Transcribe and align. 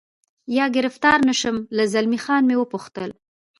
یا 0.57 0.65
ګرفتار 0.75 1.19
نه 1.29 1.33
شم، 1.39 1.57
له 1.77 1.83
زلمی 1.93 2.19
خان 2.23 2.43
مې 2.47 2.55
و 2.57 2.69
پوښتل. 2.73 3.09